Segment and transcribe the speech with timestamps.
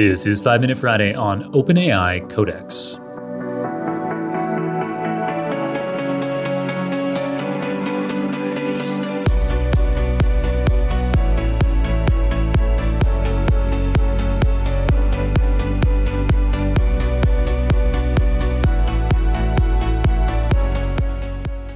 [0.00, 2.96] This is 5 Minute Friday on OpenAI Codex.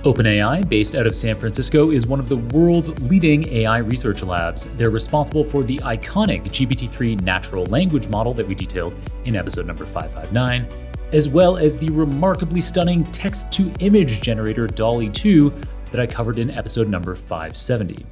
[0.04, 4.68] OpenAI, based out of San Francisco, is one of the world's leading AI research labs.
[4.76, 9.66] They're responsible for the iconic GPT 3 natural language model that we detailed in episode
[9.66, 10.68] number 559,
[11.12, 15.54] as well as the remarkably stunning text to image generator DALL-E 2
[15.90, 18.04] that I covered in episode number 570.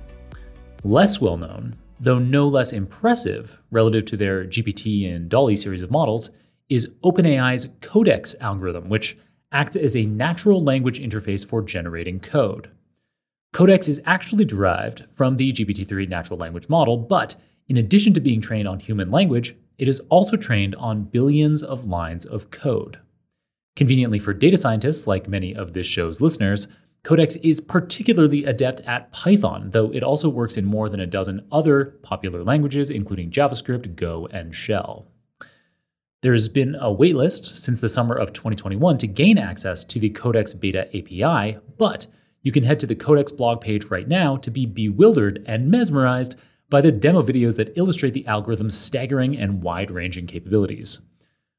[0.85, 5.91] Less well known, though no less impressive relative to their GPT and DALL-E series of
[5.91, 6.31] models,
[6.71, 9.19] is OpenAI's Codex algorithm, which
[9.53, 12.71] acts as a natural language interface for generating code.
[13.53, 17.37] Codex is actually derived from the GPT 3 natural language model, but
[17.69, 21.85] in addition to being trained on human language, it is also trained on billions of
[21.85, 22.99] lines of code.
[23.77, 26.69] Conveniently for data scientists, like many of this show's listeners,
[27.05, 31.47] Codex is particularly adept at Python, though it also works in more than a dozen
[31.51, 35.09] other popular languages, including JavaScript, Go, and Shell.
[36.23, 40.55] There's been a waitlist since the summer of 2021 to gain access to the Codex
[40.55, 42.07] Beta API, but
[42.43, 46.37] you can head to the Codex blog page right now to be bewildered and mesmerized
[46.71, 51.01] by the demo videos that illustrate the algorithm's staggering and wide ranging capabilities.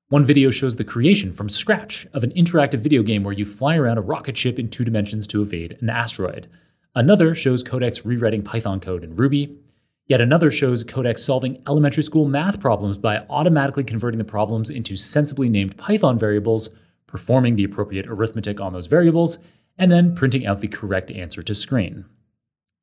[0.07, 3.75] One video shows the creation from scratch of an interactive video game where you fly
[3.75, 6.47] around a rocket ship in two dimensions to evade an asteroid.
[6.95, 9.57] Another shows Codex rewriting Python code in Ruby.
[10.05, 14.97] Yet another shows Codex solving elementary school math problems by automatically converting the problems into
[14.97, 16.69] sensibly named Python variables,
[17.07, 19.37] performing the appropriate arithmetic on those variables,
[19.77, 22.05] and then printing out the correct answer to screen.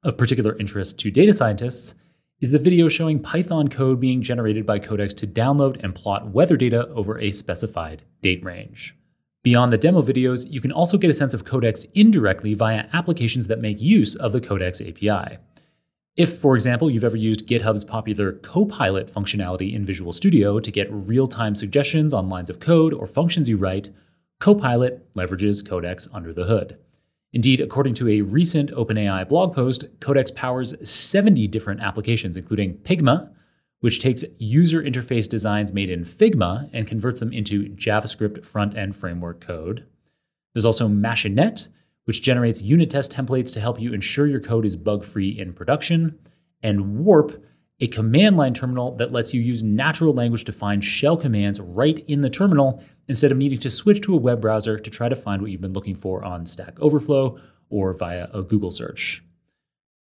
[0.02, 1.94] Of particular interest to data scientists
[2.40, 6.56] is the video showing Python code being generated by Codex to download and plot weather
[6.56, 8.96] data over a specified date range.
[9.42, 13.46] Beyond the demo videos, you can also get a sense of Codex indirectly via applications
[13.48, 15.38] that make use of the Codex API.
[16.20, 20.92] If, for example, you've ever used GitHub's popular Copilot functionality in Visual Studio to get
[20.92, 23.88] real time suggestions on lines of code or functions you write,
[24.38, 26.76] Copilot leverages Codex under the hood.
[27.32, 33.30] Indeed, according to a recent OpenAI blog post, Codex powers 70 different applications, including Pygma,
[33.78, 38.94] which takes user interface designs made in Figma and converts them into JavaScript front end
[38.94, 39.86] framework code.
[40.52, 41.68] There's also Machinet,
[42.04, 45.52] which generates unit test templates to help you ensure your code is bug free in
[45.52, 46.18] production,
[46.62, 47.44] and Warp,
[47.80, 51.98] a command line terminal that lets you use natural language to find shell commands right
[52.06, 55.16] in the terminal instead of needing to switch to a web browser to try to
[55.16, 57.40] find what you've been looking for on Stack Overflow
[57.70, 59.24] or via a Google search.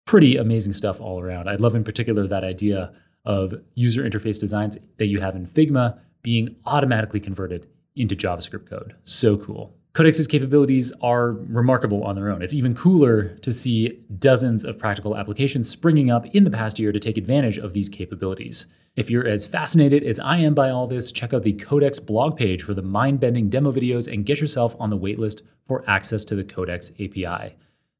[0.06, 1.48] Pretty amazing stuff all around.
[1.48, 2.92] I love in particular that idea
[3.24, 8.94] of user interface designs that you have in Figma being automatically converted into JavaScript code.
[9.02, 9.76] So cool.
[9.96, 12.42] Codex's capabilities are remarkable on their own.
[12.42, 16.92] It's even cooler to see dozens of practical applications springing up in the past year
[16.92, 18.66] to take advantage of these capabilities.
[18.94, 22.36] If you're as fascinated as I am by all this, check out the Codex blog
[22.36, 26.26] page for the mind bending demo videos and get yourself on the waitlist for access
[26.26, 27.56] to the Codex API.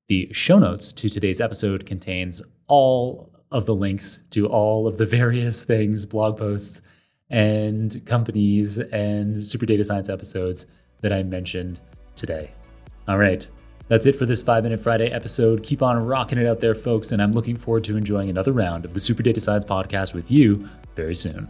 [0.08, 5.06] The show notes to today's episode contains all of the links to all of the
[5.16, 6.82] various things, blog posts,
[7.30, 10.66] and companies and super data science episodes
[11.00, 11.80] that I mentioned
[12.14, 12.50] today.
[13.08, 13.48] All right,
[13.88, 15.62] that's it for this 5 Minute Friday episode.
[15.62, 18.84] Keep on rocking it out there, folks, and I'm looking forward to enjoying another round
[18.84, 21.48] of the Super Data Science Podcast with you very soon.